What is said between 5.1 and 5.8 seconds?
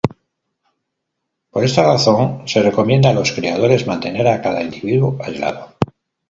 aislado.